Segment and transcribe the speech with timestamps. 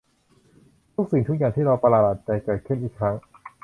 [0.93, 3.15] ทุกสิ่งทุกอย่างที่เราประหลาดใจ เกิดขึ้นอีกครั้ง